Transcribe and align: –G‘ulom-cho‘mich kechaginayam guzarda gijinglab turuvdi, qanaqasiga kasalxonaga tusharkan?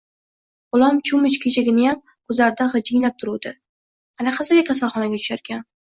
–G‘ulom-cho‘mich 0.75 1.37
kechaginayam 1.43 2.01
guzarda 2.33 2.69
gijinglab 2.73 3.23
turuvdi, 3.23 3.55
qanaqasiga 4.21 4.69
kasalxonaga 4.75 5.25
tusharkan? 5.27 5.69